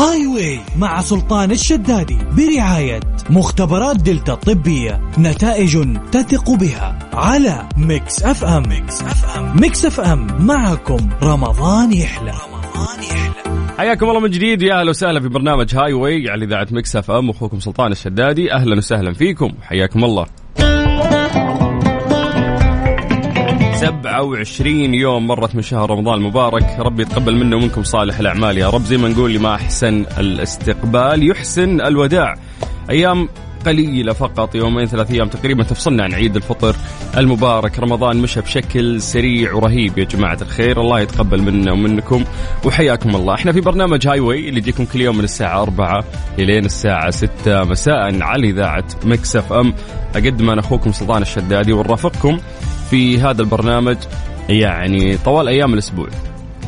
Highway 0.00 0.60
مع 0.76 1.00
سلطان 1.00 1.50
الشدادي 1.50 2.18
برعاية 2.36 3.00
مختبرات 3.30 3.96
دلتا 3.96 4.32
الطبية 4.32 5.00
نتائج 5.18 5.98
تثق 6.12 6.50
بها 6.50 6.98
على 7.12 7.68
Mix 7.76 8.22
FM. 8.22 8.62
Mix 8.68 9.02
FM 9.02 9.60
Mix 9.60 9.84
FM 9.84 10.46
معكم. 10.46 11.08
رمضان 11.22 11.92
يحلى. 11.92 12.30
رمضان 12.30 13.02
يحلى 13.02 13.74
حياكم 13.78 14.08
الله 14.08 14.20
من 14.20 14.30
جديد. 14.30 14.62
يا 14.62 14.80
أهلا 14.80 14.90
وسهلا 14.90 15.20
في 15.20 15.28
برنامج 15.28 15.76
Highway 15.76 16.30
على 16.30 16.44
إذاعة 16.44 16.66
Mix 16.70 16.96
FM. 16.96 17.30
أخوكم 17.30 17.60
سلطان 17.60 17.92
الشدادي. 17.92 18.52
أهلا 18.52 18.76
وسهلا 18.76 19.12
فيكم. 19.12 19.52
حياكم 19.62 20.04
الله. 20.04 20.26
27 23.80 24.94
يوم 24.94 25.26
مرت 25.26 25.54
من 25.54 25.62
شهر 25.62 25.90
رمضان 25.90 26.14
المبارك. 26.14 26.76
ربي 26.78 27.02
يتقبل 27.02 27.36
منا 27.36 27.56
ومنكم 27.56 27.82
صالح 27.82 28.18
الأعمال. 28.18 28.58
يا 28.58 28.70
رب 28.70 28.82
زي 28.82 28.96
ما 28.96 29.08
نقول 29.08 29.34
لما 29.34 29.54
أحسن 29.54 30.06
الاستقبال 30.18 31.30
يحسن 31.30 31.80
الوداع. 31.80 32.34
أيام 32.90 33.28
قليلة 33.66 34.12
فقط 34.12 34.54
يومين 34.54 34.86
ثلاث 34.86 35.10
أيام 35.10 35.28
تقريبا 35.28 35.62
تفصلنا 35.62 36.04
عن 36.04 36.14
عيد 36.14 36.36
الفطر 36.36 36.76
المبارك. 37.16 37.78
رمضان 37.78 38.16
مشى 38.16 38.40
بشكل 38.40 39.02
سريع 39.02 39.52
ورهيب. 39.52 39.98
يا 39.98 40.04
جماعة 40.04 40.38
الخير 40.42 40.80
الله 40.80 41.00
يتقبل 41.00 41.42
منا 41.42 41.72
ومنكم 41.72 42.24
وحياكم 42.64 43.16
الله. 43.16 43.34
إحنا 43.34 43.52
في 43.52 43.60
برنامج 43.60 44.08
Highway 44.08 44.48
اللي 44.48 44.58
يجيكم 44.58 44.84
كل 44.84 45.00
يوم 45.00 45.18
من 45.18 45.24
الساعة 45.24 45.62
4 45.62 46.04
إلين 46.38 46.64
الساعة 46.64 47.10
6 47.10 47.64
مساء 47.64 48.22
على 48.22 48.50
إذاعة 48.50 48.84
Mix 49.04 49.52
FM. 49.52 49.74
أقدم 50.14 50.50
أنا 50.50 50.60
أخوكم 50.60 50.92
سلطان 50.92 51.22
الشدادي 51.22 51.72
ونرافقكم. 51.72 52.38
في 52.90 53.20
هذا 53.20 53.42
البرنامج 53.42 53.96
يعني 54.48 55.16
طوال 55.16 55.48
أيام 55.48 55.74
الأسبوع. 55.74 56.08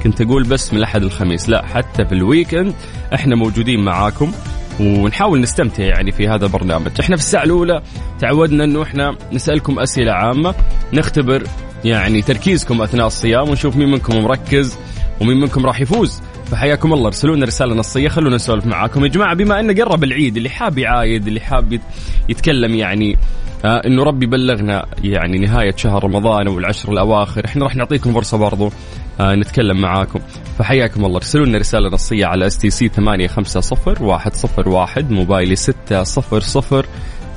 كنت 0.03 0.21
أقول 0.21 0.43
بس 0.43 0.73
من 0.73 0.79
الأحد 0.79 1.03
الخميس 1.03 1.49
لا 1.49 1.67
حتى 1.67 2.05
في 2.05 2.13
ال 2.13 2.20
weekend 2.20 2.75
إحنا 3.15 3.37
موجودين 3.37 3.85
معاكم 3.85 4.33
ونحاول 4.81 5.41
نستمتع 5.41 5.85
يعني 5.85 6.13
في 6.13 6.29
هذا 6.29 6.47
البرنامج. 6.47 6.91
إحنا 7.01 7.17
في 7.17 7.23
الساعة 7.23 7.45
الأولى 7.45 7.83
تعودنا 8.21 8.65
إنه 8.65 8.83
إحنا 8.83 9.17
نسألكم 9.33 9.79
أسئلة 9.79 10.13
عامة 10.13 10.55
نختبر 10.93 11.43
يعني 11.85 12.23
تركيزكم 12.23 12.83
أثناء 12.83 13.07
الصيام 13.07 13.49
ونشوف 13.49 13.77
مين 13.77 13.91
منكم 13.91 14.17
مركز 14.17 14.79
ومين 15.21 15.41
منكم 15.41 15.67
راح 15.67 15.81
يفوز. 15.81 16.23
فحياكم 16.53 16.93
الله 16.93 17.07
ارسلوا 17.07 17.37
لنا 17.37 17.47
رسالة 17.47 17.75
نصية 17.75 18.09
خلونا 18.09 18.37
نسولف 18.37 18.67
معاكم. 18.67 19.05
يا 19.05 19.09
جماعة 19.09 19.35
بما 19.35 19.61
انه 19.61 19.85
قرب 19.85 20.05
العيد 20.05 20.37
اللي 20.37 20.51
حاب 20.51 20.79
يعايد 20.79 21.27
اللي 21.27 21.41
حاب 21.41 21.81
يتكلم 22.29 22.75
يعني 22.75 23.17
آه 23.65 23.83
إنه 23.87 24.03
ربي 24.03 24.27
بلغنا 24.27 24.87
يعني 25.03 25.39
نهاية 25.39 25.77
شهر 25.77 26.05
رمضان 26.05 26.49
والعشر 26.49 26.93
الأواخر 26.93 27.45
إحنا 27.45 27.65
راح 27.65 27.77
نعطيكم 27.77 28.13
فرصه 28.13 28.39
برضو 28.39 28.73
آه 29.21 29.35
نتكلم 29.35 29.81
معاكم. 29.81 30.21
فحياكم 30.59 31.05
الله. 31.05 31.17
ارسلوا 31.17 31.47
لنا 31.47 31.59
رسالة 31.59 31.89
نصية 31.89 32.27
على 32.27 32.47
STC 32.47 32.89
850 32.89 33.95
101 34.01 35.11
موبايلي 35.11 35.57
600 35.57 36.05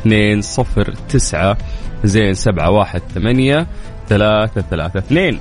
209 0.06 1.58
زين 2.04 2.34
718 2.34 3.66
ثلاثة 4.10 4.62
ثلاثة 4.62 5.00
اثنين. 5.00 5.40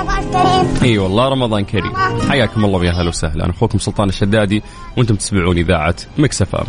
رمضان 0.00 0.22
كريم. 0.32 0.82
إي 0.82 0.98
والله 0.98 1.28
رمضان 1.28 1.64
كريم. 1.64 1.92
حياكم 2.28 2.64
الله 2.64 2.78
ويا 2.78 2.90
أهلا 2.90 3.08
وسهلا. 3.08 3.44
أنا 3.44 3.52
أخوكم 3.52 3.78
سلطان 3.78 4.08
الشدادي 4.08 4.62
وأنتم 4.96 5.14
تسمعون 5.14 5.58
إذاعة 5.58 5.94
Mix 6.18 6.42
FM. 6.42 6.66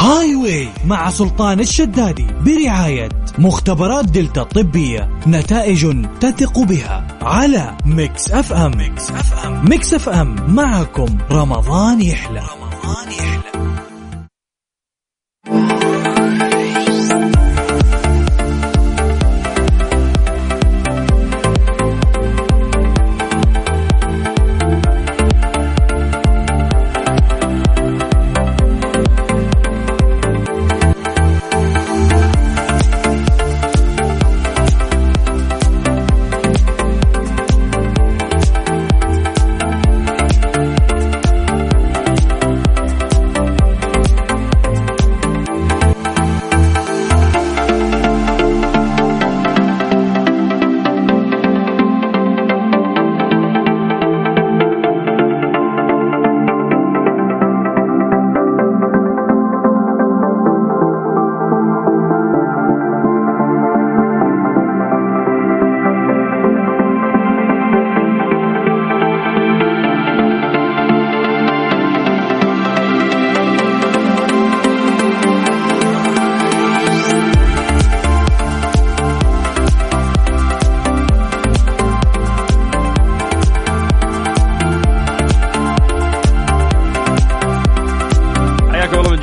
Highway 0.00 0.68
مع 0.84 1.10
سلطان 1.10 1.60
الشدادي 1.60 2.26
برعاية 2.40 3.08
مختبرات 3.38 4.04
دلتا 4.04 4.42
الطبية 4.42 5.10
نتائج 5.26 6.06
تثق 6.20 6.58
بها 6.58 7.18
على 7.22 7.76
Mix 7.86 8.30
FM. 8.30 8.70
Mix 8.76 9.10
FM. 9.10 9.64
Mix 9.68 9.94
FM. 9.94 10.54
معكم 10.54 11.18
رمضان 11.30 12.00
يحلى. 12.00 12.40
رمضان 12.40 13.12
يحلى. 13.12 13.59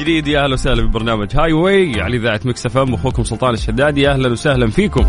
جديد. 0.08 0.28
يا 0.28 0.44
أهلا 0.44 0.54
وسهلا 0.54 0.82
ببرنامج 0.82 1.36
Highway 1.36 2.02
على 2.02 2.18
اذاعه 2.18 2.40
Mix 2.46 2.66
FM 2.66 2.94
أخوكم 2.94 3.24
سلطان 3.24 3.54
الشدادي 3.54 4.10
أهلا 4.10 4.32
وسهلا 4.32 4.68
فيكم. 4.68 5.06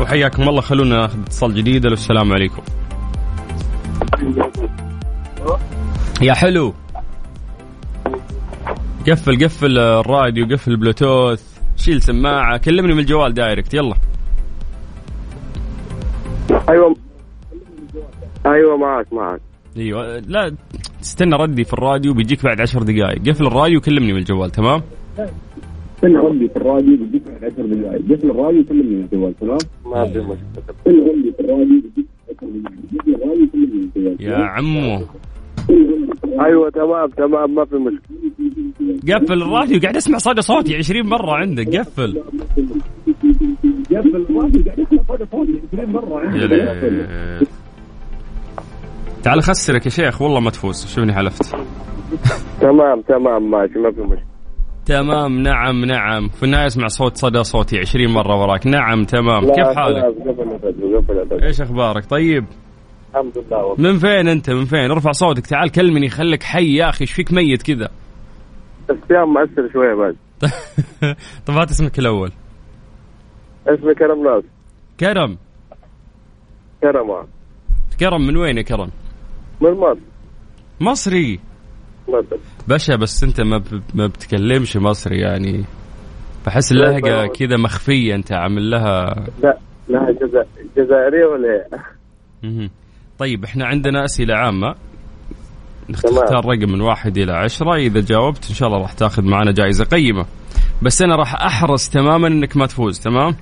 وحياكم 0.00 0.48
الله. 0.48 0.60
خلونا 0.60 0.96
ناخذ 0.96 1.20
اتصال 1.20 1.54
جديد. 1.54 1.86
السلام 1.86 2.32
عليكم. 2.32 2.62
يا 6.22 6.34
حلو. 6.34 6.74
قفل 9.08 9.44
قفل 9.44 9.78
الراديو 9.78 10.46
قفل 10.46 10.70
البلوتوث. 10.70 11.42
شيل 11.76 12.02
سماعة. 12.02 12.56
كلمني 12.58 12.94
من 12.94 13.00
الجوال 13.00 13.34
direct. 13.34 13.74
يلا. 13.74 13.94
أيوه. 16.68 16.96
أيوه 18.46 18.76
معك 18.76 19.12
معك. 19.12 19.40
أيوه. 19.76 20.18
لا 20.18 20.56
تستنى 21.00 21.36
ردي 21.36 21.64
في 21.64 21.72
الراديو 21.72 22.14
بيجيك 22.14 22.44
بعد 22.44 22.60
عشر 22.60 22.82
دقائق 22.82 23.28
قفل 23.28 23.46
الراديو 23.46 23.78
وكلمني 23.78 24.12
من 24.12 24.18
الجوال 24.18 24.50
تمام؟ 24.50 24.82
استنى 25.96 26.16
ردي 26.18 26.48
في 26.48 26.56
الراديو 26.56 26.96
بيجيك 26.96 27.22
بعد 27.28 27.44
عشر 27.44 27.66
دقائق 27.66 28.02
قفل 28.12 28.30
الراديو 28.30 28.60
وكلمني 28.60 28.96
من 28.96 29.04
الجوال 29.04 29.34
تمام؟ 29.36 29.58
ما 29.86 30.04
في 30.04 30.18
مشكلة. 30.18 30.36
استنى 30.78 31.10
ردي 31.10 31.32
في 31.32 31.40
الراديو 31.40 31.80
بيجيك 31.82 32.06
الراديو 33.08 33.44
وكلمني 33.44 33.68
من 33.74 33.90
الجوال 33.96 34.16
يا 34.20 34.36
عمو. 34.36 35.00
أيوه 36.40 36.70
تمام 36.70 37.08
تمام 37.16 37.54
ما 37.54 37.64
في 37.64 37.76
مشكلة. 37.76 38.18
قفل 39.16 39.42
الراديو 39.42 39.80
قاعد 39.80 39.96
أسمع 39.96 40.18
صدى 40.18 40.40
صوتي 40.42 40.76
20 40.76 41.06
مرة 41.06 41.32
عندك 41.32 41.76
قفل. 41.76 42.22
قفل 43.90 44.16
الراديو 44.30 44.62
قاعد 44.64 44.80
أسمع 44.80 45.02
صدى 45.08 45.24
صوتي 45.32 45.60
20 45.72 45.92
مرة 45.92 46.18
عندك. 46.18 47.48
تعال 49.22 49.42
خسرك 49.42 49.84
يا 49.84 49.90
شيخ 49.90 50.22
والله 50.22 50.40
ما 50.40 50.50
تفوز. 50.50 50.86
شوفني 50.86 51.12
حلفت؟ 51.12 51.56
تمام 52.60 53.00
تمام 53.00 53.50
ماشي 53.50 53.78
ما 53.78 53.90
في 53.92 54.00
مشكلة. 54.00 54.24
تمام 54.86 55.42
نعم 55.42 55.84
نعم. 55.84 56.28
في 56.28 56.42
النهاية 56.42 56.66
اسمع 56.66 56.86
صوت 56.86 57.16
صدى 57.16 57.42
صوتي 57.44 57.78
20 57.78 58.10
مرة 58.12 58.40
وراك. 58.40 58.66
نعم 58.66 59.04
تمام. 59.04 59.40
كيف 59.40 59.66
حالك؟ 59.76 60.14
إيش 61.42 61.60
أخبارك؟ 61.60 62.04
طيب؟ 62.04 62.44
الحمد 63.10 63.38
لله. 63.38 63.74
من 63.78 63.98
فين 63.98 64.28
أنت؟ 64.28 64.50
من 64.50 64.64
فين؟ 64.64 64.90
ارفع 64.90 65.12
صوتك. 65.12 65.46
تعال 65.46 65.70
كلمني 65.70 66.08
خليك 66.08 66.42
حي 66.42 66.74
يا 66.76 66.88
أخي. 66.88 67.00
إيش 67.00 67.12
فيك 67.12 67.32
ميت 67.32 67.62
كذا؟ 67.62 67.88
الصيام 68.90 69.32
مأثر 69.32 69.72
شوية 69.72 69.94
بعد. 69.94 70.16
طب 71.46 71.54
هات 71.54 71.70
اسمك 71.70 71.98
الأول. 71.98 72.32
اسمي 73.66 73.94
كرم 73.94 74.24
ناس 74.24 74.44
كرم. 75.00 75.38
كرم 76.82 77.10
آه. 77.10 77.26
كرم 78.00 78.26
من 78.26 78.36
وين 78.36 78.56
يا 78.56 78.62
كرم؟ 78.62 78.90
من 79.60 79.70
مصر 79.70 80.00
مصري؟ 80.80 81.40
مصر 82.08 82.36
باشا 82.68 82.96
بس 82.96 83.24
انت 83.24 83.40
ما 83.40 83.62
ما 83.94 84.06
بتكلمش 84.06 84.76
مصري 84.76 85.20
يعني. 85.20 85.64
بحس 86.46 86.72
اللهجه 86.72 87.26
كذا 87.26 87.56
مخفية 87.56 88.14
انت 88.14 88.32
عامل 88.32 88.70
لها. 88.70 89.24
لا 89.42 89.58
لا 89.88 90.16
جزائرية 90.76 91.26
ولا 91.26 91.66
إيه؟ 92.44 92.70
طيب 93.18 93.44
إحنا 93.44 93.66
عندنا 93.66 94.04
أسئلة 94.04 94.34
عامة. 94.34 94.74
نختار 95.90 96.46
رقم 96.46 96.72
من 96.72 96.80
واحد 96.80 97.18
إلى 97.18 97.32
عشرة. 97.32 97.76
إذا 97.76 98.00
جاوبت 98.00 98.48
إن 98.48 98.54
شاء 98.54 98.68
الله 98.68 98.80
راح 98.80 98.92
تاخذ 98.92 99.22
معنا 99.22 99.52
جائزة 99.52 99.84
قيمة. 99.84 100.26
بس 100.82 101.02
أنا 101.02 101.16
راح 101.16 101.34
أحرص 101.34 101.90
تماما 101.90 102.28
إنك 102.28 102.56
ما 102.56 102.66
تفوز 102.66 103.00
تمام؟ 103.00 103.36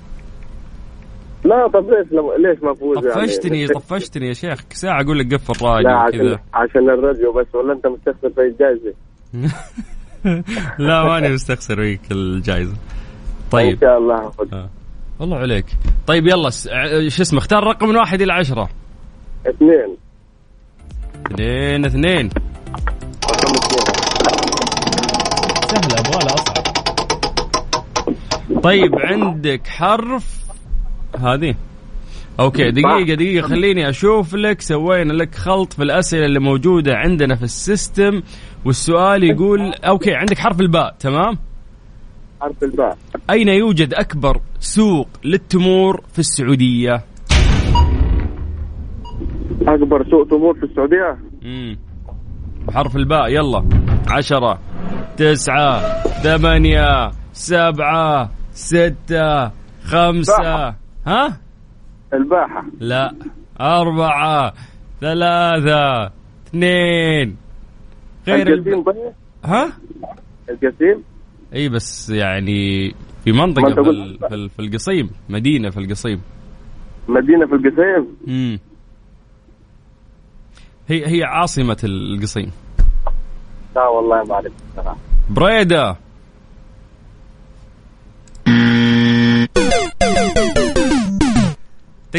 لا 1.43 1.67
طب 1.67 1.85
ليش 1.89 2.07
ليش 2.39 2.63
ما 2.63 2.71
افوز 2.71 2.97
طفشتني 2.97 3.61
يعني؟ 3.61 3.73
طفشتني 3.79 4.27
يا 4.27 4.33
شيخ. 4.33 4.59
ساعة 4.69 5.01
أقول 5.01 5.19
لك 5.19 5.33
قفل 5.33 5.53
الراديو 5.65 5.89
لا 5.89 5.97
عشان 5.97 6.37
عشان 6.53 6.89
الراديو 6.89 7.31
بس 7.33 7.55
ولا 7.55 7.73
أنت 7.73 7.87
مستخسر 7.87 8.29
في 8.29 8.41
الجائزة؟ 8.41 8.93
لا 10.87 11.03
ماني 11.03 11.29
مستخسر 11.33 11.75
فيك 11.75 12.01
الجائزة. 12.11 12.75
طيب. 13.51 13.73
إن 13.73 13.79
شاء 13.79 13.97
الله. 13.97 14.31
آه. 14.53 14.69
والله 15.19 15.37
عليك. 15.37 15.65
طيب 16.07 16.27
يلا 16.27 16.49
شو 17.09 17.21
اسمه 17.21 17.39
اختار 17.39 17.63
رقم 17.63 17.89
من 17.89 17.95
واحد 17.95 18.21
إلى 18.21 18.33
عشرة. 18.33 18.69
اثنين. 19.47 19.97
اثنين 21.31 21.85
اثنين. 21.85 22.29
سهلة 25.67 25.99
أبغى 25.99 26.25
أصعب. 26.25 26.63
طيب 28.63 28.95
عندك 28.99 29.67
حرف 29.67 30.46
هذه. 31.19 31.55
okay 32.39 32.71
دقيقة 32.71 33.15
دقيقة 33.15 33.47
خليني 33.47 33.89
أشوف 33.89 34.35
لك 34.35 34.61
سوينا 34.61 35.13
لك 35.13 35.35
خلط 35.35 35.73
في 35.73 35.83
الأسئلة 35.83 36.25
اللي 36.25 36.39
موجودة 36.39 36.95
عندنا 36.95 37.35
في 37.35 37.43
system. 37.43 38.21
والسؤال 38.65 39.23
يقول 39.23 39.73
okay 39.73 40.13
عندك 40.15 40.37
حرف 40.37 40.61
الباء 40.61 40.95
تمام؟ 40.99 41.37
حرف 42.41 42.63
الباء. 42.63 42.97
أين 43.29 43.47
يوجد 43.47 43.93
أكبر 43.93 44.41
سوق 44.59 45.07
للتمور 45.23 46.01
في 46.13 46.19
السعودية؟ 46.19 47.03
أكبر 49.61 50.09
سوق 50.09 50.27
تمور 50.27 50.53
في 50.59 50.63
السعودية؟ 50.63 51.17
امم 51.45 51.77
بحرف 52.67 52.95
الباء 52.95 53.29
يلا. 53.29 53.69
عشرة 54.07 54.59
تسعة 55.17 55.79
ثمانية 56.03 57.11
سبعة 57.33 58.31
ستة 58.51 59.51
خمسة. 59.83 60.75
ها؟ 61.07 61.37
الباحة. 62.13 62.65
لا. 62.79 63.15
أربعة. 63.61 64.53
ثلاثة. 65.01 66.11
اثنين. 66.47 67.37
غير 68.27 68.47
الجسيم 68.53 68.73
الب... 68.73 69.13
ها؟ 69.45 69.73
الجسيم 70.49 71.03
إي 71.53 71.69
بس 71.69 72.09
يعني 72.09 72.91
في 73.23 73.31
منطقة 73.31 73.83
في, 73.83 74.17
في, 74.29 74.49
في 74.49 74.59
القصيم. 74.59 75.09
مدينة 75.29 75.69
في 75.69 75.77
القصيم. 75.77 76.21
مدينة 77.07 77.45
في 77.45 77.53
القصيم؟ 77.55 78.17
امم 78.27 78.59
هي 80.87 81.05
هي 81.05 81.23
عاصمة 81.23 81.77
القصيم. 81.83 82.51
لا 83.75 83.87
والله 83.87 84.23
ما 84.23 84.39
الصراحة. 84.39 84.97
بريدة. 85.29 85.95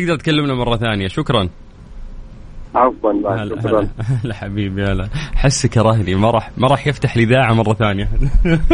تقدر 0.01 0.17
تكلمنا 0.17 0.55
مرة 0.55 0.77
ثانية. 0.77 1.09
شكرا. 1.09 1.49
عفوا 2.75 3.13
شكرا. 3.49 3.89
هلا. 4.25 4.35
حبيبي 4.35 4.83
هلا. 4.85 5.09
حسك 5.35 5.71
كرهني 5.71 6.15
ما 6.15 6.31
راح 6.31 6.51
ما 6.57 6.69
راح 6.69 6.87
يفتح 6.87 7.17
الاذاعه 7.17 7.53
مرة 7.53 7.75
ثانية. 7.75 8.09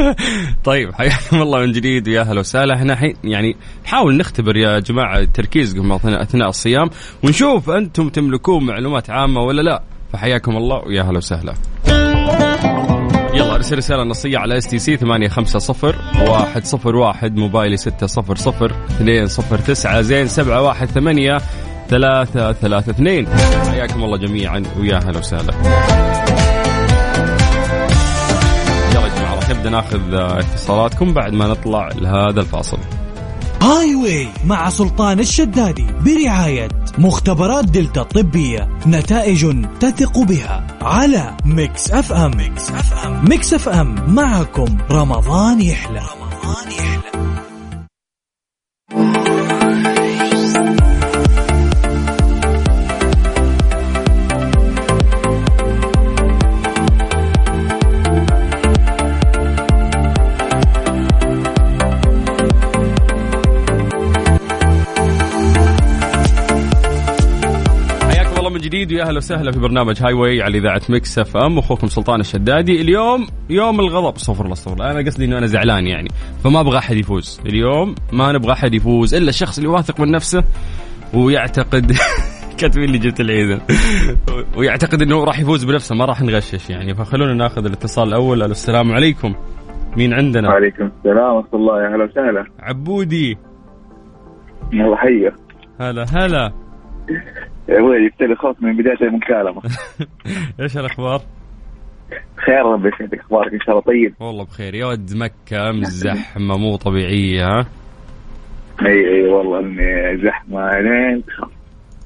طيب 0.65 0.94
حياكم 0.94 1.43
الله 1.43 1.61
من 1.61 1.73
جديد 1.73 2.09
ويا 2.09 2.21
أهلا 2.21 2.41
وسهلا. 2.41 2.75
إحنا 2.75 2.97
حين 2.97 3.17
يعني 3.25 3.56
نحاول 3.85 4.17
نختبر 4.17 4.56
يا 4.56 4.79
جماعة 4.79 5.25
تركيزكم 5.25 5.93
أثناء 5.93 6.49
الصيام 6.49 6.91
ونشوف 7.25 7.70
أنتم 7.70 8.09
تملكون 8.09 8.67
معلومات 8.67 9.11
عامة 9.11 9.41
ولا 9.41 9.62
لا. 9.62 9.82
فحياكم 10.12 10.56
الله 10.56 10.79
ويا 10.87 11.03
أهلا 11.03 11.17
وسهلا. 11.17 11.55
ارسل 13.55 13.77
رسالة 13.77 14.03
نصية 14.03 14.39
على 14.39 14.59
اس 14.59 14.67
تي 14.67 14.79
سي 14.79 14.97
850 14.97 15.93
101 16.15 17.37
موبايلي 17.37 17.77
600 17.77 18.75
209 19.01 20.01
زين 20.01 20.29
718 20.29 21.45
ثلاثة 21.89 22.53
ثلاثة 22.53 22.91
اثنين. 22.91 23.27
حياكم 23.71 24.05
الله 24.05 24.17
جميعا 24.19 24.62
ويا 24.81 24.97
هلا 24.97 25.19
وسهلا. 25.19 25.55
يلا 28.95 29.06
يا 29.06 29.15
جماعة 29.17 29.35
راح 29.35 29.51
نبدأ 29.51 29.71
ناخذ 29.71 30.15
اتصالاتكم 30.15 31.15
بعد 31.15 31.33
ما 31.33 31.47
نطلع 31.47 31.89
لهذا 31.89 32.41
الفاصل. 32.41 32.79
Highway 33.65 34.29
مع 34.47 34.71
سلطان 34.71 35.21
الشدادي 35.21 35.87
برعاية 36.01 36.69
مختبرات 36.99 37.65
دلتا 37.65 38.01
الطبية 38.01 38.69
نتائج 38.87 39.67
تثق 39.81 40.19
بها 40.19 40.67
على 40.83 41.37
Mix 41.45 41.91
FM. 41.91 42.37
Mix 42.37 42.71
FM. 42.71 43.25
Mix 43.29 43.55
FM. 43.55 44.15
معكم 44.15 44.77
رمضان 44.91 45.61
يحلى. 45.61 46.01
رمضان 46.01 46.73
يحلى. 46.73 47.14
أهلا 69.05 69.17
وسهلا 69.17 69.53
في 69.53 69.59
برنامج 69.59 70.03
Highway 70.03 70.43
على 70.43 70.59
إذاعة 70.59 70.81
Mix 70.89 71.19
FM 71.19 71.59
أخوكم 71.59 71.87
سلطان 71.87 72.21
الشدادي. 72.21 72.81
اليوم 72.81 73.27
يوم 73.51 73.81
الغضب. 73.81 74.15
استغفر 74.15 74.45
الله 74.45 74.91
أنا 74.91 75.06
قصدي 75.06 75.25
إنه 75.25 75.39
أنا 75.39 75.47
زعلان 75.47 75.87
يعني. 75.87 76.09
فما 76.45 76.61
أبغى 76.61 76.79
أحد 76.79 76.97
يفوز. 76.97 77.41
اليوم 77.47 77.95
ما 78.12 78.33
نبغى 78.33 78.53
أحد 78.53 78.75
يفوز 78.75 79.15
إلا 79.15 79.29
الشخص 79.29 79.59
اللي 79.59 79.71
واثق 79.71 80.01
من 80.01 80.11
نفسه 80.11 80.45
ويعتقد 81.15 81.93
كاتبين 82.59 82.91
لي 82.91 82.99
جبت 82.99 83.21
العيد. 83.21 83.61
ويعتقد 84.56 85.03
إنه 85.03 85.25
راح 85.25 85.41
يفوز 85.41 85.65
بنفسه 85.65 85.95
ما 85.95 86.05
راح 86.05 86.23
نغشش 86.23 86.71
يعني. 86.71 86.95
فخلونا 86.95 87.35
ناخذ 87.35 87.65
الاتصال 87.65 88.09
الأول. 88.09 88.43
السلام 88.43 88.93
عليكم. 88.93 89.35
مين 89.97 90.15
عندنا؟ 90.15 90.49
وعليكم 90.49 90.91
السلام 90.99 91.35
ورحمة 91.35 91.55
الله. 91.55 91.83
يا 91.83 91.89
هلا 91.89 92.05
وسهلا. 92.05 92.45
عبودي. 92.61 93.39
الله 94.73 94.97
حيه 94.97 95.35
هلا 95.81 96.05
هلا. 96.12 96.53
يا 97.69 97.79
أبوي 97.79 98.09
جبت 98.09 98.23
لي 98.23 98.37
خوف 98.37 98.63
من 98.63 98.77
بداية 98.77 99.09
المكالمة 99.09 99.63
إيش 100.61 100.77
الأخبار؟ 100.77 101.21
خير 102.47 102.63
ربي 102.65 102.89
يسعدك 102.89 103.21
أخبارك 103.21 103.53
إن 103.53 103.61
شاء 103.61 103.71
الله 103.71 103.83
طيب 103.83 104.15
والله 104.21 104.44
بخير 104.44 104.75
يا 104.75 104.87
ولد 104.87 105.17
مكة 105.17 105.71
امس 105.71 105.89
زحمة 105.89 106.56
مو 106.56 106.77
طبيعية 106.77 107.44
ها 107.44 107.67
أي 108.87 109.15
أي 109.15 109.29
والله 109.29 109.59
إني 109.61 110.17
زحمة 110.25 110.71
لين 110.71 111.23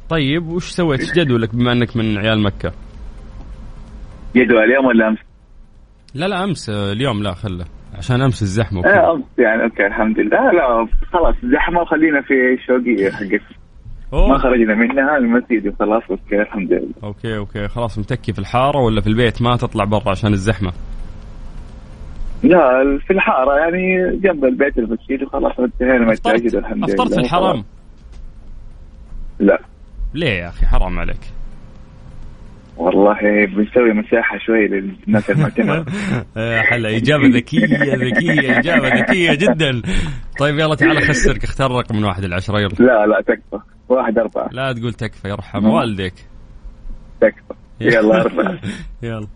طيب 0.08 0.48
وش 0.48 0.70
سويت؟ 0.70 1.00
إيش 1.00 1.12
جدولك 1.12 1.54
بما 1.54 1.72
إنك 1.72 1.96
من 1.96 2.18
عيال 2.18 2.42
مكة؟ 2.42 2.72
جدول 4.36 4.58
اليوم 4.64 4.86
ولا 4.86 5.08
أمس؟ 5.08 5.18
لا 6.14 6.28
لا 6.28 6.44
أمس 6.44 6.70
اليوم 6.70 7.22
لا 7.22 7.34
خله 7.34 7.64
عشان 7.94 8.22
أمس 8.22 8.42
الزحمة 8.42 8.78
وكذا. 8.80 9.10
أمس 9.10 9.24
يعني 9.38 9.62
أوكي 9.64 9.86
الحمد 9.86 10.18
لله 10.18 10.52
لا 10.52 10.86
خلاص 11.12 11.34
زحمة 11.44 11.80
وخلينا 11.80 12.20
في 12.22 12.34
الشوقيه 12.54 13.10
حقت 13.10 13.57
أوه. 14.12 14.28
ما 14.28 14.38
خرجنا 14.38 14.74
منها 14.74 15.16
المسجد 15.16 15.66
وخلاص 15.66 16.02
أوكي 16.10 16.40
الحمد 16.42 16.72
لله. 16.72 16.94
أوكي 17.04 17.36
أوكي. 17.36 17.68
خلاص 17.68 17.98
متكي 17.98 18.32
في 18.32 18.38
الحارة 18.38 18.78
ولا 18.78 19.00
في 19.00 19.06
البيت؟ 19.06 19.42
ما 19.42 19.56
تطلع 19.56 19.84
برا 19.84 20.10
عشان 20.10 20.32
الزحمة. 20.32 20.72
لا 22.42 22.98
في 23.06 23.12
الحارة 23.12 23.58
يعني 23.58 24.16
جنب 24.16 24.44
البيت 24.44 24.78
المسجد 24.78 25.22
وخلاص 25.22 25.60
انتهينا 25.60 25.98
من 25.98 26.10
التواجد 26.10 26.54
الحمد 26.54 26.76
لله 26.76 26.86
أفطرت 26.86 27.14
في 27.14 27.20
الحرم؟ 27.20 27.64
لا. 29.38 29.58
ليه 30.14 30.30
يا 30.30 30.48
أخي؟ 30.48 30.66
حرام 30.66 30.98
عليك. 30.98 31.20
والله 32.78 33.46
بنسوي 33.46 33.92
مساحة 33.92 34.38
شوي 34.46 34.68
للناس 34.68 35.30
المعتمره 35.30 35.84
حلا 36.70 36.96
إجابة 36.96 37.28
ذكية 37.28 37.94
ذكية 37.94 38.58
إجابة 38.58 38.88
ذكية 39.00 39.34
جدا. 39.34 39.82
طيب 40.38 40.58
يلا 40.58 40.74
تعال 40.74 41.02
خسرك 41.02 41.44
اختار 41.44 41.70
رقم 41.70 41.96
من 41.96 42.04
واحد 42.04 42.24
العشرة 42.24 42.60
يلا 42.60 42.68
لا 42.78 43.06
لا 43.06 43.20
تكفى. 43.26 43.62
واحد 43.88 44.18
أربعة. 44.18 44.48
لا 44.52 44.72
تقول 44.72 44.92
تكفى 44.92 45.28
يرحم 45.28 45.64
والديك. 45.64 46.14
تكفى. 47.20 47.54
يلا 47.80 48.20
أربعة. 48.22 48.58
يلا. 49.02 49.26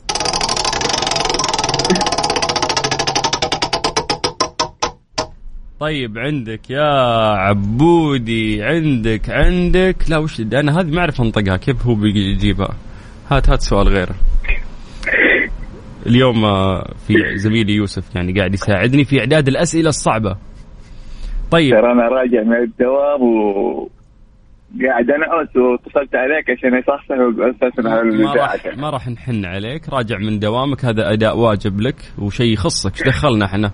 طيب 5.81 6.19
عندك 6.19 6.71
يا 6.71 6.91
عبودي 7.37 8.63
عندك 8.63 9.31
عندك. 9.31 9.97
لا 10.09 10.19
وش 10.19 10.41
أنا 10.41 10.81
هذه 10.81 10.87
ما 10.91 11.01
أعرف 11.01 11.21
أنطقها 11.21 11.57
كيف 11.57 11.87
هو 11.87 11.95
بيجيبها؟ 11.95 12.75
هات 13.37 13.51
هات 13.51 13.61
سؤال 13.61 13.89
غيره. 13.89 14.15
اليوم 16.07 16.45
آه، 16.45 16.95
في 17.07 17.37
زميلي 17.37 17.73
يوسف 17.73 18.17
يعني 18.17 18.33
قاعد 18.33 18.55
يساعدني 18.55 19.05
في 19.05 19.21
إعداد 19.21 19.49
الأسئلة 19.49 19.89
الصعبة. 19.89 20.37
طيب. 21.51 21.71
ترى 21.71 21.93
أنا 21.93 22.09
راجع 22.09 22.43
من 22.43 22.57
الدوام 22.57 23.23
و 23.23 23.89
قاعد 24.83 25.11
انعس 25.11 25.57
واتصلت 25.57 26.15
عليك 26.15 26.51
عشان 26.51 26.79
يصحصح 26.79 27.15
أساسا 27.15 27.89
على 27.89 28.25
ما 28.25 28.35
راح 28.35 28.77
ما 28.77 28.91
راح 28.91 29.09
نحن 29.09 29.45
عليك. 29.45 29.89
راجع 29.89 30.19
من 30.19 30.39
دوامك. 30.39 30.85
هذا 30.85 31.13
أداء 31.13 31.39
واجب 31.39 31.81
لك 31.81 31.97
وشيء 32.19 32.53
يخصك. 32.53 32.93
إيش 32.93 33.03
دخلنا 33.03 33.45
إحنا؟ 33.45 33.71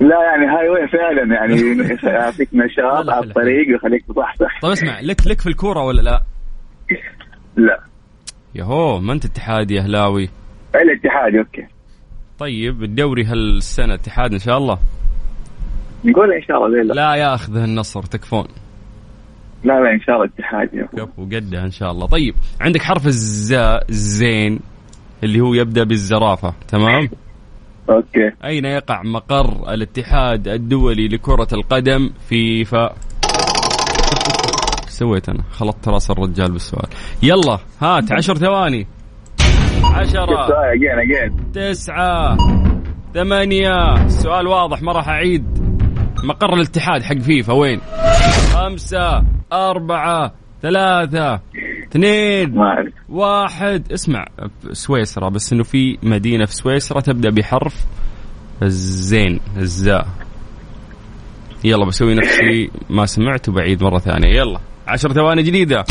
لا 0.00 0.16
يعني 0.22 0.46
هاي 0.46 0.68
وين 0.68 0.86
فعلا؟ 0.86 1.34
يعني 1.34 1.54
يعطيك 2.02 2.48
نشاط 2.64 3.10
على 3.10 3.26
الطريق 3.26 3.68
ويخليك 3.68 4.04
تصحصح. 4.08 4.60
طيب 4.62 4.72
اسمع 4.72 5.00
لك 5.00 5.26
لك 5.26 5.40
في 5.40 5.46
الكورة 5.46 5.84
ولا 5.84 6.02
لا؟ 6.02 6.20
لا. 7.56 7.89
يهو 8.54 9.00
ما 9.00 9.12
أنت 9.12 9.24
اتحادي 9.24 9.80
اهلاوي 9.80 10.28
الاتحاد 10.74 11.36
okay. 11.36 11.66
طيب 12.38 12.82
الدوري 12.82 13.24
هالسنة 13.24 13.94
اتحاد 13.94 14.32
إن 14.32 14.38
شاء 14.38 14.58
الله؟ 14.58 14.78
نقول 16.04 16.32
إن 16.32 16.42
شاء 16.42 16.56
الله 16.56 16.82
لا 16.82 16.92
لا 16.92 17.14
ياخذه 17.14 17.64
النصر 17.64 18.02
تكفون. 18.02 18.46
لا 19.64 19.80
لا 19.80 19.92
إن 19.92 20.00
شاء 20.00 20.16
الله 20.16 20.30
اتحاد 20.38 20.88
كفو 20.96 21.24
قدها 21.24 21.64
إن 21.64 21.70
شاء 21.70 21.90
الله. 21.90 22.06
طيب 22.06 22.34
عندك 22.60 22.82
حرف 22.82 23.06
الزاي 23.06 23.88
الزين 23.88 24.60
اللي 25.24 25.40
هو 25.40 25.54
يبدأ 25.54 25.84
بالزرافة 25.84 26.54
تمام؟ 26.68 27.08
okay. 27.90 28.30
أين 28.44 28.64
يقع 28.64 29.02
مقر 29.02 29.74
الاتحاد 29.74 30.48
الدولي 30.48 31.08
لكرة 31.08 31.48
القدم؟ 31.52 32.10
فيفا. 32.28 32.94
سويت 35.00 35.28
أنا؟ 35.28 35.42
خلطت 35.50 35.88
رأس 35.88 36.10
الرجال 36.10 36.52
بالسؤال. 36.52 36.88
يلا 37.22 37.58
هات 37.80 38.12
عشر 38.12 38.34
ثواني. 38.34 38.86
عشرة. 39.84 40.48
تسعة. 41.54 42.36
ثمانية. 43.14 44.04
السؤال 44.04 44.46
واضح 44.46 44.82
ما 44.82 44.92
راح 44.92 45.08
أعيد. 45.08 45.44
مقر 46.24 46.54
الاتحاد 46.54 47.02
حق 47.02 47.18
فيفا 47.18 47.52
وين؟ 47.52 47.80
خمسة 48.52 49.24
أربعة 49.52 50.32
ثلاثة 50.62 51.40
اثنين 51.88 52.54
واحد. 53.08 53.92
اسمع 53.92 54.24
سويسرا 54.72 55.28
بس 55.28 55.52
إنه 55.52 55.62
في 55.62 55.98
مدينة 56.02 56.44
في 56.44 56.54
سويسرا 56.54 57.00
تبدأ 57.00 57.30
بحرف 57.30 57.86
الزين 58.62 59.40
الزاء. 59.56 60.06
يلا 61.64 61.86
بسوي 61.86 62.14
نفسي 62.14 62.70
ما 62.90 63.06
سمعت 63.06 63.48
وبعيد 63.48 63.82
مرة 63.82 63.98
ثانية. 63.98 64.28
يلا. 64.28 64.60
عشر 64.88 65.12
ثواني 65.12 65.42
جديدة. 65.42 65.84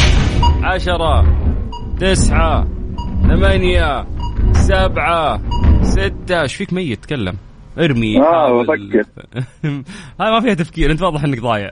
عشرة 0.63 1.25
تسعة 2.00 2.67
ثمانية 3.24 4.05
سبعة 4.51 5.41
ستة. 5.81 6.41
إيش 6.41 6.55
فيك 6.55 6.74
ميت؟ 6.74 7.03
تكلم. 7.03 7.34
ارمي. 7.79 8.22
آه 8.22 8.62
بفكر 8.62 9.03
هاي 10.22 10.31
ما 10.31 10.39
فيها 10.39 10.53
تفكير. 10.53 10.91
انت 10.91 11.01
واضح 11.01 11.24
انك 11.24 11.39
ضايع. 11.41 11.69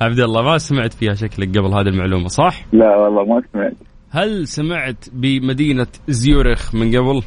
عبد 0.00 0.20
الله 0.20 0.42
ما 0.42 0.58
سمعت 0.58 0.92
فيها 0.92 1.14
شكلك 1.14 1.58
قبل 1.58 1.74
هذه 1.74 1.88
المعلومة 1.88 2.28
صح؟ 2.28 2.64
لا 2.72 2.96
والله 2.96 3.24
ما 3.24 3.42
سمعت. 3.52 3.72
هل 4.10 4.48
سمعت 4.48 5.04
بمدينة 5.12 5.86
زيورخ 6.08 6.74
من 6.74 6.96
قبل؟ 6.96 7.22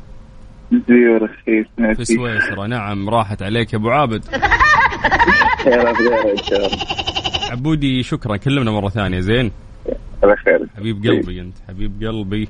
زيورخ 0.89 1.31
إيه، 1.47 1.63
سمعت 1.77 1.97
في 1.97 2.05
سويسرا. 2.05 2.67
نعم 2.67 3.09
راحت 3.09 3.43
عليك 3.43 3.73
يا 3.73 3.77
أبو 3.77 3.89
عابد. 3.89 4.25
عبودي 7.51 8.03
شكرا. 8.03 8.37
كلمنا 8.37 8.71
مرة 8.71 8.89
ثانية 8.89 9.19
زين؟ 9.19 9.51
الله 10.23 10.35
خير. 10.35 10.67
حبيب 10.77 11.03
قلبي 11.05 11.41
أنت 11.41 11.57
حبيب 11.67 12.03
قلبي. 12.03 12.49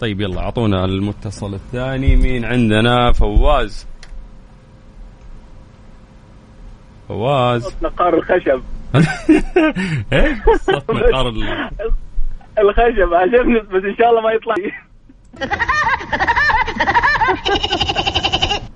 طيب 0.00 0.20
يلا 0.20 0.40
أعطونا 0.40 0.84
المتصل 0.84 1.54
الثاني. 1.54 2.16
مين 2.16 2.44
عندنا؟ 2.44 3.12
فواز. 3.12 3.86
فواز. 7.08 7.76
نقار 7.82 8.14
الخشب. 8.14 8.62
إيه؟ 10.12 10.42
نقار 10.90 11.28
الخشب 12.58 13.14
عجبني 13.14 13.60
بس 13.60 13.84
إن 13.84 13.96
شاء 13.98 14.10
الله 14.10 14.20
ما 14.20 14.32
يطلع. 14.32 14.54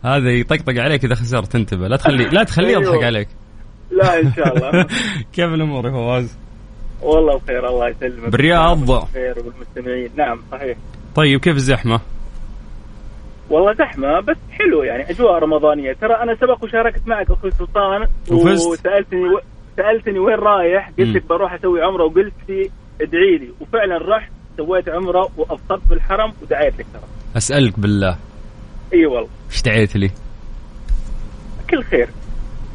هذا 0.05 0.31
يطقطق 0.31 0.83
عليك 0.83 1.05
إذا 1.05 1.15
خسرت 1.15 1.55
انتبه 1.55 1.89
لا 1.89 1.97
تخلي 1.97 2.25
لا 2.25 2.45
تخليه 2.45 2.73
يضحك 2.73 2.93
أيوه. 2.93 3.07
عليك. 3.07 3.29
لا 3.97 4.21
إن 4.21 4.33
شاء 4.33 4.57
الله. 4.57 4.87
كيف 5.35 5.45
الأمور 5.55 5.87
يا 5.87 5.91
فواز؟ 5.91 6.39
والله 7.03 7.39
بخير 7.39 7.69
الله 7.69 7.89
يسلمك. 7.89 8.29
بالرياض. 8.31 8.87
بخير 8.87 9.35
وبالمستمعين 9.39 10.11
نعم 10.17 10.41
صحيح. 10.53 10.77
طيب 11.15 11.41
كيف 11.41 11.57
الزحمة؟ 11.57 12.01
والله 13.51 13.73
زحمة 13.75 14.21
بس 14.21 14.37
حلو 14.51 14.83
يعني 14.83 15.11
أجواء 15.11 15.39
رمضانية. 15.39 15.93
ترى 15.93 16.15
أنا 16.15 16.35
سبق 16.35 16.65
وشاركت 16.65 17.09
معك 17.09 17.31
أخوي 17.31 17.51
سلطان 17.51 18.07
وسألتني 18.31 19.29
و... 19.29 19.41
سألتني 19.77 20.19
وين 20.19 20.35
رايح 20.39 20.91
قلت 20.99 21.17
لك 21.17 21.27
بروح 21.29 21.53
أسوي 21.53 21.83
عمرة 21.83 22.05
وقلت 22.05 22.35
لي 22.49 22.71
ادعي 23.01 23.39
لي. 23.39 23.49
وفعلا 23.61 24.17
رحت 24.17 24.31
سويت 24.57 24.89
عمرة 24.89 25.29
وأفطرت 25.37 25.83
بالحرم 25.91 26.33
ودعيت 26.43 26.79
لك 26.79 26.87
ترى. 26.93 27.03
أسألك 27.37 27.79
بالله. 27.81 28.17
إي 28.95 29.07
والله. 29.07 29.29
إيش 29.51 29.63
دعيت 29.63 29.97
لي؟ 29.97 30.11
كل 31.71 31.83
خير. 31.83 32.09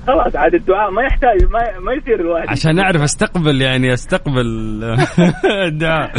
خلاص 0.07 0.35
عاد 0.35 0.53
الدعاء 0.53 0.91
ما 0.91 1.03
يحتاج 1.03 1.43
ما, 1.43 1.79
ما 1.79 1.93
يصير 1.93 2.19
الواحد 2.19 2.49
عشان 2.49 2.79
أعرف 2.79 3.01
أستقبل 3.01 3.61
يعني 3.61 3.93
أستقبل 3.93 4.45
الدعاء. 5.67 6.11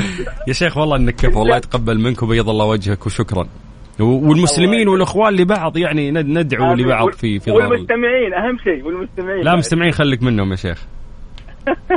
يا 0.49 0.53
شيخ 0.53 0.77
والله 0.77 0.97
إنك 0.97 1.15
كيف 1.15 1.37
والله 1.37 1.57
يتقبل 1.57 2.01
منك 2.01 2.23
وبيض 2.23 2.49
الله 2.49 2.65
وجهك 2.67 3.07
وشكرا. 3.07 3.49
والمسلمين 4.01 4.89
والإخوان 4.89 5.35
لبعض 5.37 5.77
يعني 5.77 6.11
ندعو 6.11 6.75
لبعض 6.75 7.11
في 7.11 7.39
في 7.39 7.51
والمستمعين 7.51 8.35
أهم 8.35 8.59
شيء 8.65 8.85
والمستمعين. 8.87 9.45
لا 9.45 9.57
مستمعين 9.57 9.93
خليك 9.93 10.23
منهم 10.23 10.51
يا 10.51 10.57
شيخ. 10.57 10.85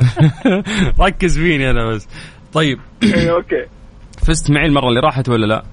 ركز 1.05 1.39
فيني 1.39 1.69
أنا 1.69 1.89
بس. 1.89 2.07
طيب. 2.53 2.79
إيه، 3.03 3.31
أوكي. 3.31 3.65
فزت 4.27 4.51
معي 4.51 4.65
المرة 4.65 4.87
اللي 4.89 4.99
راحت 4.99 5.29
ولا 5.29 5.45
لا؟ 5.45 5.63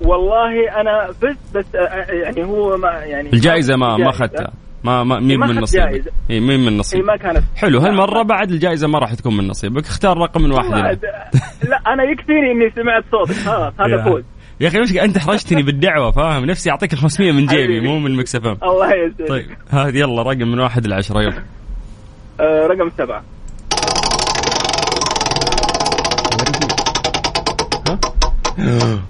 والله 0.00 0.80
أنا 0.80 1.12
فزت 1.12 1.38
بس 1.56 1.74
آه، 1.74 1.78
آه، 1.78 2.12
يعني 2.12 2.44
هو 2.44 2.76
ما 2.76 2.88
يعني 2.88 3.32
الجائزة 3.32 3.76
ما 3.76 3.96
ما 3.96 4.08
أخذتها. 4.08 4.52
ما 4.84 5.04
ما 5.04 5.20
مين 5.20 5.40
من 5.40 5.60
نصيبك؟ 5.60 6.12
اي 6.30 6.40
مين 6.40 6.60
من 6.60 6.76
نصيبك؟ 6.76 7.04
ما 7.04 7.16
كانت. 7.16 7.42
حلو 7.56 7.78
هالمره 7.78 8.22
بعد 8.22 8.50
الجائزه 8.50 8.88
ما 8.88 8.98
راح 8.98 9.14
تكون 9.14 9.36
من 9.36 9.46
نصيبك؟ 9.48 9.86
اختار 9.86 10.18
رقم 10.18 10.42
من 10.42 10.52
واحد 10.52 10.70
لا 11.70 11.80
أنا 11.86 12.02
يكفيني 12.04 12.50
إني 12.52 12.70
سمعت 12.76 13.04
صوتك. 13.12 13.34
خلاص 13.34 13.72
هذا 13.80 14.04
فوز. 14.04 14.22
يا 14.60 14.68
أخي 14.68 14.78
المشكلة 14.78 15.04
أنت 15.04 15.18
حرجتني 15.18 15.62
بالدعوة؟ 15.62 16.10
فاهم؟ 16.10 16.44
نفسي 16.44 16.70
أعطيك 16.70 16.92
ال 16.92 16.98
500 16.98 17.32
من 17.32 17.46
جيبي 17.46 17.80
مو 17.80 17.98
من 17.98 18.16
مكسف 18.16 18.46
الله 18.46 18.94
يسعدك 18.94 19.28
طيب 19.28 19.46
هذه 19.70 19.98
يلا 19.98 20.22
رقم 20.22 20.48
من 20.48 20.60
واحد 20.60 20.86
لعشرة 20.86 21.20
يلا. 21.22 21.42
آه 22.40 22.66
رقم 22.66 22.90
سبعة. 22.98 23.22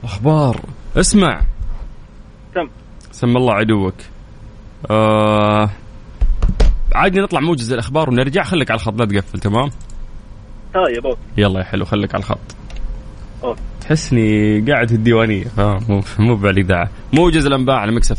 أخبار. 0.05 0.61
اسمع. 0.97 1.41
سم. 2.55 2.69
سم 3.13 3.37
الله 3.37 3.55
عدوك. 3.55 3.95
آه 4.91 5.71
عادي 6.95 7.21
نطلع 7.21 7.41
موجز 7.41 7.73
الأخبار 7.73 8.11
ونرجع. 8.11 8.43
خليك 8.43 8.71
على 8.71 8.81
الخط 8.81 9.01
لا 9.01 9.05
تقفل 9.05 9.41
تمام؟ 9.41 9.71
طيب 10.75 11.07
okay. 11.07 11.19
يلا 11.37 11.59
يا 11.59 11.65
حلو 11.65 11.85
خليك 11.85 12.15
على 12.15 12.21
الخط. 12.23 12.39
okay. 13.45 13.61
تحسني 13.81 14.61
قاعد 14.61 14.89
في 14.89 14.95
الديوانية. 14.95 15.45
فاهم 15.45 15.81
مو 15.89 16.03
مو 16.19 16.37
بالاذاعه 16.37 16.91
موجز 17.13 17.47
الأنباء 17.47 17.77
على 17.77 17.93
Mix 17.93 18.12
F 18.12 18.19